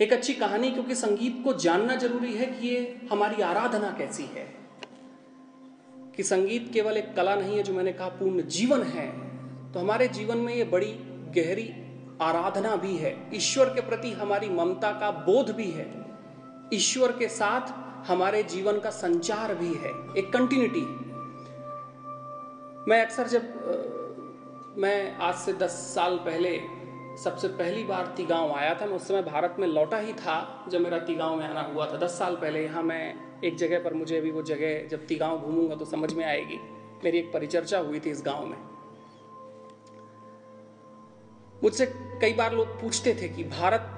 [0.00, 4.44] एक अच्छी कहानी, क्योंकि संगीत को जानना ज़रूरी है कि ये हमारी आराधना कैसी है।
[6.16, 9.06] कि संगीत केवल एक कला नहीं है जो मैंने कहा, पूर्ण जीवन है
[9.72, 10.92] तो हमारे जीवन में ये बड़ी
[11.36, 11.68] गहरी
[12.22, 15.86] आराधना भी है। ईश्वर के प्रति हमारी ममता का बोध भी है।
[16.74, 17.74] ईश्वर के साथ
[18.08, 20.84] हमारे जीवन का संचार भी है। एक कंटिन्यूटी
[22.90, 26.50] मैं अक्सर जब मैं आज से दस साल पहले
[27.24, 30.80] सबसे पहली बार तिगांव आया था। मैं उस समय भारत में लौटा ही था, जब
[30.80, 33.14] मेरा तिगांव में आना हुआ था। दस साल पहले यहाँ मैं
[33.44, 36.58] एक जगह पर, मुझे अभी वो जगह, जब तिगांव घूमूँगा तो समझ में आएगी।
[37.04, 38.56] मेरी एक परिचर्चा हुई थी इस गाँव में।
[41.62, 41.86] मुझसे
[42.20, 43.92] कई बार लोग पूछते थे कि भारत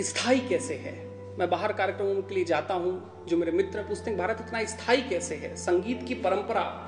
[0.00, 1.08] स्थायी कैसे है?
[1.38, 5.02] मैं बाहर कार्यक्रमों के लिए जाता हूँ, जो मेरे मित्र पूछते हैं, भारत इतना स्थायी
[5.02, 5.56] कैसे है?
[5.56, 6.84] संगीत की परंपरा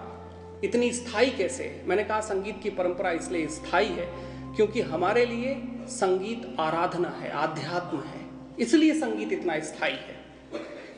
[0.65, 1.89] इतनी स्थायी कैसे है?
[1.89, 7.99] मैंने कहा, संगीत की परंपरा इसलिए स्थायी है क्योंकि हमारे लिए संगीत आराधना है, आध्यात्म
[7.99, 8.21] है।
[8.59, 10.21] इसलिए संगीत इतना स्थायी है।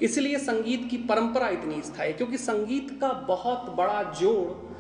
[0.03, 4.73] इसलिए संगीत की परंपरा इतनी स्थायी है, क्योंकि संगीत का बहुत बड़ा जोड़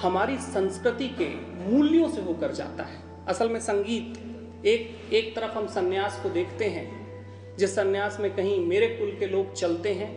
[0.00, 1.28] हमारी संस्कृति के
[1.70, 4.18] मूल्यों से होकर जाता है। असल में संगीत
[4.66, 9.26] एक एक तरफ़ हम सन्यास को देखते हैं, जिस सन्यास में कहीं मेरे कुल के
[9.26, 10.10] लोग चलते हैं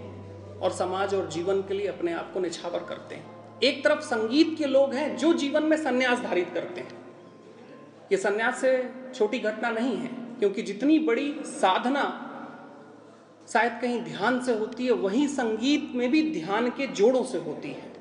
[0.60, 4.56] और समाज और जीवन के लिए अपने आप को निछावर करते हैं। एक तरफ़ संगीत
[4.58, 7.04] के लोग हैं जो जीवन में सन्यास धारित करते हैं।
[8.12, 8.72] ये संन्यास से
[9.16, 10.10] छोटी घटना नहीं है,
[10.40, 12.04] क्योंकि जितनी बड़ी साधना
[13.54, 17.70] शायद कहीं ध्यान से होती है, वही संगीत में भी ध्यान के जोड़ों से होती
[17.70, 17.92] है।